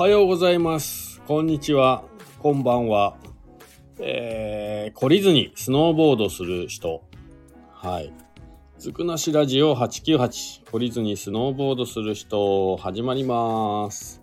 [0.00, 1.20] おはようございます。
[1.26, 2.04] こんにちは。
[2.38, 3.18] こんばんは。
[3.98, 7.02] えー、懲りずにスノーボードする人。
[7.70, 8.10] はい。
[8.78, 10.64] ずくなしラジオ898。
[10.64, 14.22] 懲りずにスノーボードする人、始まります。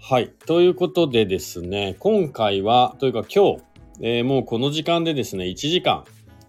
[0.00, 0.30] はい。
[0.44, 3.62] ということでですね、今回は、というか今日、
[4.00, 6.02] えーもうこの時間でですね、1時間、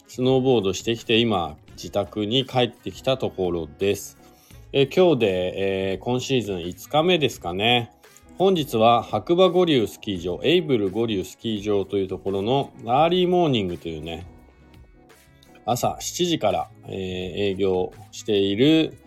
[0.08, 4.21] スノーボードしてきて、今、自宅に帰ってきたところです。
[4.74, 7.92] え今日で、えー今シーズン5日目ですかね。
[8.38, 14.26] 本日は白馬五竜スキー場、エイブル五竜スキー場というところのアーリーモーニングというね、
[15.66, 18.98] 朝7時から、えー営業している、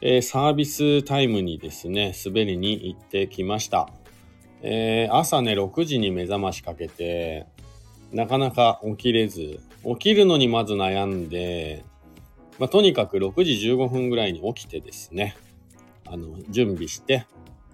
[0.00, 3.90] えーサービスタイムにですね、滑りに行ってきました。
[4.62, 7.44] えー朝ね、6時に目覚ましかけて、
[8.10, 11.84] なかなか起きれず、起きるのにまず悩んで、
[12.60, 15.34] まあ、とにかく6時15分ぐらいに起きてですね、
[16.06, 17.26] あの、準備して、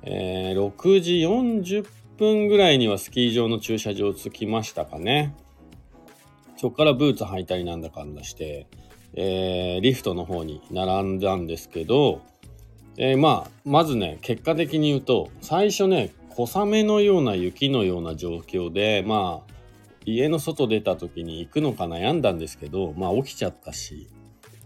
[0.02, 1.84] えー6時40
[2.16, 5.34] 分ぐらいにはスキー場の駐車場着きましたかね。
[6.56, 8.68] そこからブーツ履いたりなんだかんだして、
[9.14, 12.22] えーリフトの方に並んだんですけど、
[12.96, 19.52] えーまあ、まずね、結果的に言うと、最初ね、小雨のような雪のような状況で、まあ、
[20.04, 24.06] 家の外出た時に行くのか悩んだんですけど、まあ起きちゃったし、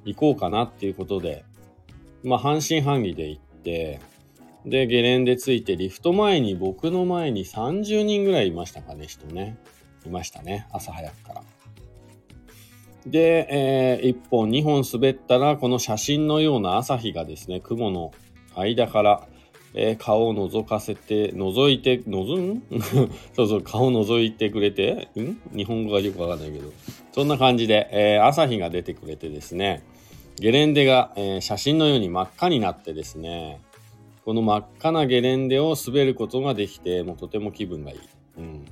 [0.04, 1.44] 行こうかなっていうことで、
[2.22, 4.00] まあ半信半疑で行って、
[4.66, 9.56] で、ゲレンデ着いて、リフト前に、僕の前に30人ぐらいいましたかね、人ね。
[10.06, 11.42] いましたね、朝早くから。
[13.06, 18.12] で、え1本、2本滑ったら、この写真のような朝日がですね、雲の
[18.54, 19.26] 間から、
[19.72, 22.62] えー顔を覗かせて、覗いて、覗ん？
[23.34, 25.40] そうそう、顔覗いてくれて、ん？
[25.56, 26.72] 日本語がよくわかんないけど、
[27.12, 29.82] そんな感じで、えー朝日が出てくれてですね、
[30.36, 33.60] ゲレンデが、えー写真のように真っ赤になってですね、
[34.24, 37.98] この真っ赤なゲレンデを滑ることができて、もうとても気分がいい。
[38.38, 38.66] うん。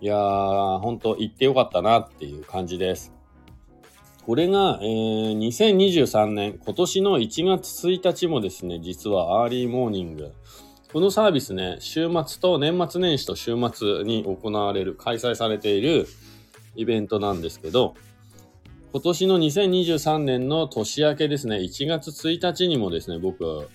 [0.00, 3.12] いやー、ほんと行ってよかったなっていう感じです。
[4.26, 10.32] これが、えー2023年、今年の1月1日もですね、実はアーリーモーニング。
[10.92, 16.06] このサービスね、週末と年末年始と週末に行われる、開催されている
[16.74, 17.94] イベントなんですけど、
[18.92, 23.68] 今年の2023年の年明けですね、1月1日にもですね、僕、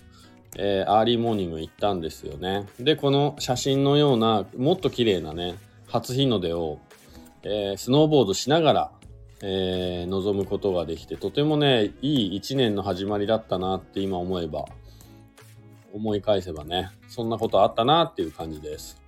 [0.58, 2.68] えーアーリーモーニング行ったんですよね。
[2.80, 5.56] で、この写真のような、もっと綺麗なね、
[5.88, 6.80] 初日の出を、
[7.44, 8.92] えースノーボードしながら、
[9.42, 14.66] えー望むことができて、とてもね、いい一年の始まりだったなって今思えば、
[15.94, 19.02] 思い返せばね、そんなことあったなっていう感じです。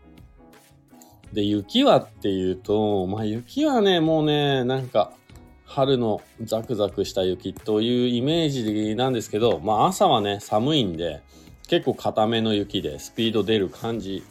[1.33, 5.11] で、雪はっていうと、まあ雪はね、もうね、なんか、
[5.65, 11.21] 春のザクザクした雪というイメージなんですけど、まあ朝はね、寒いんで、
[11.67, 14.23] 結構固めの雪でスピード出る感じ。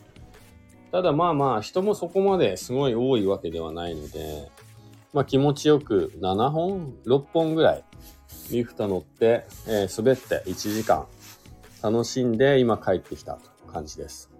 [0.91, 4.50] ただまあまあ人もそこまですごい多いわけではないので、
[5.12, 7.84] まあ気持ちよく7本 ?6 本ぐらい
[8.50, 11.06] リフト乗って、えー滑って1時間
[11.82, 14.30] 楽しんで今帰ってきたという感じです。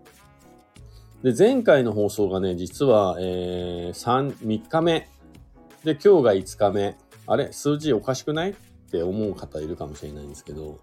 [1.23, 5.09] で、前回の放送がね、実は、えー、3、3日目。
[5.83, 6.97] で、今日が5日目。
[7.27, 7.53] あれ？
[7.53, 8.51] 数字おかしくない？
[8.51, 8.55] っ
[8.91, 10.79] て思う方いるかもしれないんですけど、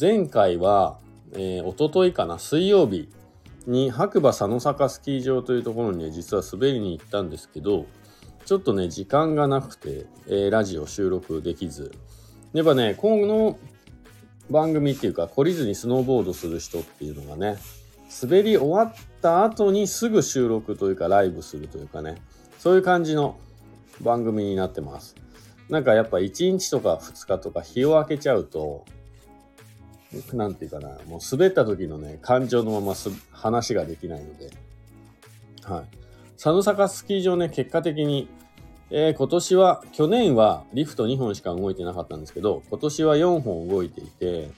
[0.00, 0.98] 前回は、
[1.32, 3.10] えー、一昨日かな、水曜日
[3.66, 7.84] に白馬佐野坂スキー場というところにね、実は滑りに行ったんですけど、
[8.46, 11.92] ちょっとね、時間がなくて、えーラジオ収録できず。
[12.54, 13.58] やっぱね、この
[14.50, 17.58] 番組っていうか、懲りずにスノーボードする人っていうのがね、
[18.22, 22.22] 滑り終わった後にすぐ収録というか、ライブするというかね、
[22.58, 23.36] そういう感じの
[24.00, 25.16] 番組になってます。
[25.68, 28.84] なんかやっぱ1日とか2日とか日を空けちゃうと、
[30.32, 34.50] なんていうかな、もう滑った時のね、感情のまます話ができないので、
[35.64, 35.84] はい。
[36.34, 38.28] 佐野坂スキー場ね、結果的に、
[38.90, 44.50] えー今年は、去年はリフト2本しか動いてなかったんですけど、今年は4本動いていて、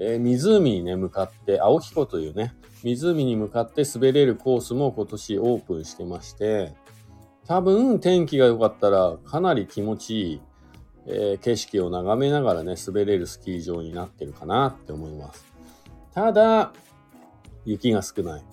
[0.00, 2.54] えー湖にね、向かって、青彦というね、
[2.84, 6.72] 湖に向かって滑れるコースも今年オープンしてまして、
[7.46, 10.40] 多分天気が良かったらかなり気持ちいい、
[11.06, 15.44] えー景色を眺めながらね、滑れるスキー場になってるかなって思います。
[16.14, 16.72] ただ、
[17.64, 18.44] 雪が少ない。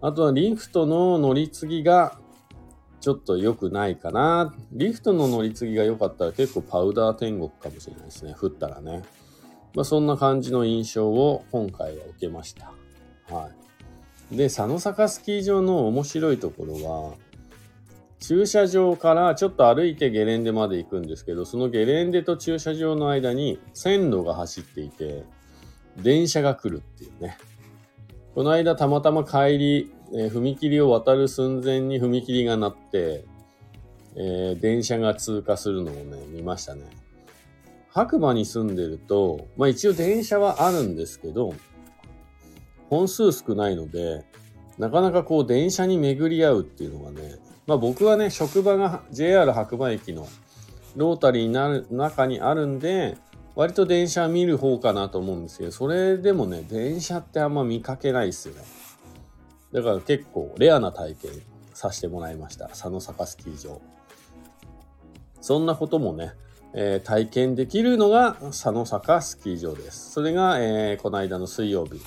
[0.00, 2.18] あとはリフトの乗り継ぎが
[3.00, 4.54] ちょっと良くないかな。
[4.72, 8.34] リフトの乗り継ぎが良かったら結構パウダー天国かもしれないですね。
[8.40, 9.02] 降ったらね。
[9.78, 12.72] まあそんな感じの印象を今回は受けました。
[13.32, 13.48] は
[14.32, 14.36] い。
[14.36, 17.14] で、佐野坂スキー場の面白いところは、
[18.18, 25.22] 駐車場からちょっと歩いてゲレンデまで行くんですけど、そのゲレンデと駐車場の間に線路が走っていて、
[25.96, 27.38] 電車が来るっていうね。
[28.34, 33.24] この間たまたま帰り、えー踏切を渡る寸前に踏切が鳴って、
[34.16, 36.82] えー電車が通過するのをね、見ましたね。
[37.90, 41.54] 白馬に住んでると、まあ一応電車はあるんですけど、
[42.90, 44.24] 本数少ないので、
[44.78, 47.36] なかなかこう電車に巡り合うっていうのがね、
[47.66, 50.26] まあ僕はね、職場が JR 白馬駅の
[50.96, 53.16] ロータリーになる中にあるんで、
[53.54, 58.62] 割と電車見る方かなと思うんですけど、それでもね、電車ってあんま見かけないっすよね。
[59.72, 61.30] だから結構レアな体験
[61.74, 62.68] させてもらいました。
[62.68, 63.80] 佐野坂スキー場。
[65.40, 66.32] そんなこともね、
[66.74, 70.12] えー体験できるのが佐野坂スキー場です。
[70.12, 72.00] それが、えーこの間の水曜日、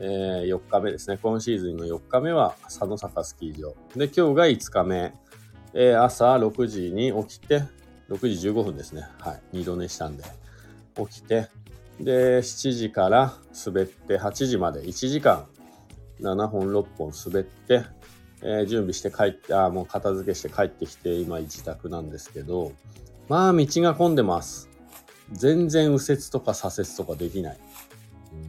[0.00, 1.18] えー4日目ですね。
[1.22, 3.74] 今シーズンの4日目は佐野坂スキー場。
[3.96, 5.14] で、今日が5日目、
[5.74, 7.62] えー朝6時に起きて、
[8.10, 9.02] 6時15分ですね。
[9.20, 9.40] はい。
[9.52, 10.24] 二度寝したんで。
[10.96, 11.48] 起きて、
[12.00, 13.34] で、7時から
[13.66, 15.46] 滑って8時まで1時間
[16.20, 17.84] 7本6本滑って、
[18.42, 22.72] えー準備して帰って、あもう片付けして帰ってきて、今自宅なんですけど、
[23.28, 24.68] まあ道が混んでます。
[25.32, 27.58] 全然右折とか左折とかできない。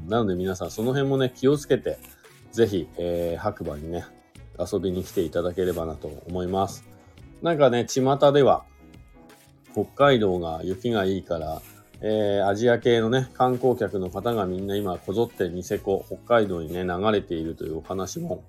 [0.08, 2.00] なので皆さんその辺もね、気をつけて、
[2.52, 4.06] ぜひ、えー白馬にね、
[4.58, 6.86] 遊びに来ていただければなと思います。
[7.42, 8.64] なんかね、巷では、
[9.74, 11.62] 北海道が雪がいいから、
[12.02, 18.44] えーアジア系のね、観光客の方がみんな今こぞってニセコ、北海道にね、流れているというお話も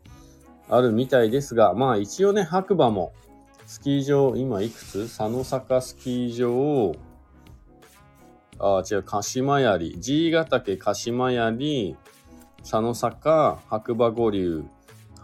[0.69, 3.13] あるみたいですが、まあ一応ね、白馬も
[3.71, 5.05] スキー場、今いくつ？
[5.05, 6.93] 佐野坂スキー場、
[8.59, 11.97] あ、違う、鹿島槍、G ヶ岳鹿島槍、
[12.63, 14.65] 佐野坂、白馬五流、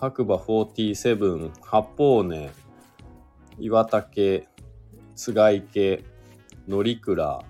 [0.01, 2.53] 白馬47、八方根、
[3.59, 4.47] 岩岳、
[5.17, 6.05] 津賀池、
[6.69, 7.45] 乗鞍、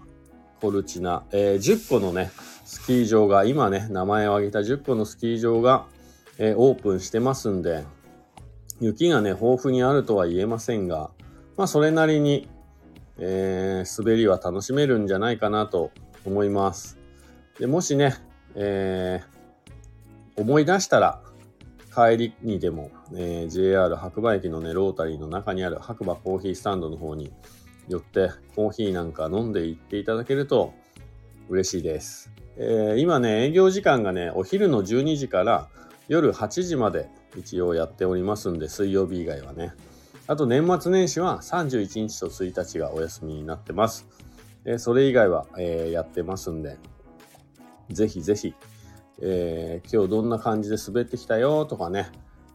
[0.62, 2.30] コルチナ、えー10個のね、
[2.64, 5.84] スキー場が、今ね、名前を挙げた10個のスキー場が、
[6.38, 7.84] えーオープンしてますんで、
[8.80, 11.10] 雪がね、豊富にあるとは言えませんが、
[11.56, 12.48] まあ、それなりに、
[13.18, 15.90] えー滑りは楽しめるんじゃないかなと
[16.26, 16.98] 思います。
[17.58, 18.14] でもしね、
[18.54, 19.36] えー
[20.38, 21.22] 思い出したら、
[21.94, 27.32] 帰りにでも、えー JR 白馬駅のね、ロータリーの中にある白馬コーヒースタンドの方に
[27.88, 30.74] 寄って、コーヒーなんか飲んでいっていただけると
[31.48, 32.30] 嬉しいです。
[32.58, 35.68] えー今ね、営業時間がね、お昼の12時から
[36.08, 39.72] 夜8時まで一応やっておりますんで、水曜日以外はね。
[40.28, 44.06] あと年末年始は31日と1日がお休みになってます。
[44.64, 46.78] えそれ以外は、えーやってますんで、
[47.90, 48.54] ぜひぜひ、
[49.20, 52.10] えー今日どんな感じで滑ってきたよとかね、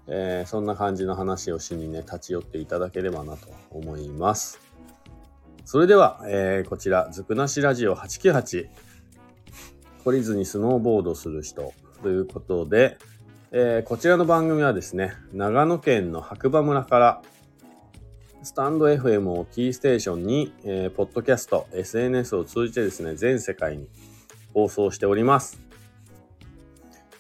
[0.08, 4.60] えーそんな感じの話をしにね、立ち寄っていただければなと思います。
[5.64, 8.68] それでは、えこちら、ずくなしラジオ898、
[10.04, 12.98] 懲りずにスノーボードする人ということで、
[13.54, 17.22] えーこちらの番組はですね、長野県の白馬村から、
[18.44, 23.90] スタンド FM をキーステーションに、えーポッドキャスト、SNS を通じてですね、全世界に
[24.54, 25.60] 放送しております。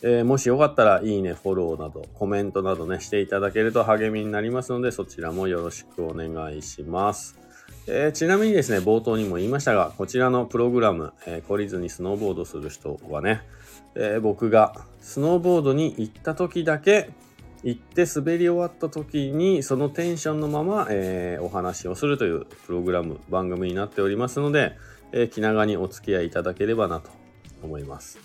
[0.03, 7.40] えーもしよかったら、いいね、フォローなど、コメントなどね、していただけると励みになりますので、そちらもよろしくお願いします。
[7.87, 13.41] えーちなみにですね、冒頭にも言いましたが、こちらのプログラム、えー懲りずにスノーボードする人はね、
[13.95, 17.09] えー僕がスノーボードに行った時だけ、
[17.63, 24.77] 行って滑り終わった時に、そのテンションのまま、えーお話をするというプログラム、番組になっておりますので、
[25.11, 27.09] え気長にお付き合いいただければなと
[27.63, 28.19] 思います。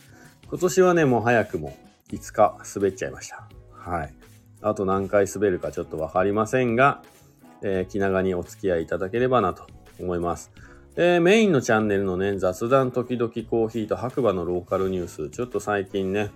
[0.49, 1.77] 今年はね、もう早くも
[2.13, 3.49] 5日滑っちゃいました。
[3.73, 4.15] はい。
[4.63, 7.03] あと何回滑るかちょっとわかりませんが、
[7.63, 9.67] えー気長にお付き合いいただければなと
[10.01, 10.53] 思います。
[10.97, 16.31] えメインのチャンネルのね、雑談時々コーヒーと白馬のローカルニュース、ちょっと最近ね、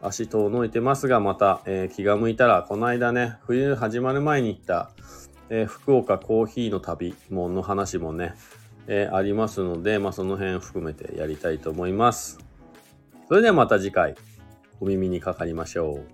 [0.00, 4.90] 足遠のいてますが、また、えー気が向いたら、この間ね、冬始まる前に行った、
[5.50, 8.34] えー福岡コーヒーの旅もの話もね、
[8.86, 12.38] えーありますので、まあ、その辺含めてやりたいと思います。
[13.28, 14.14] それではまた次回、
[14.80, 16.04] お耳にかかりましょう。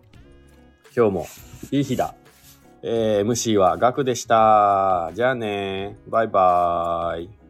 [0.97, 1.27] 今日も
[1.71, 2.17] いい日だ。
[2.87, 5.11] えー MC はガクでした。
[5.15, 5.97] じゃあね。
[6.07, 7.44] バイバーイ。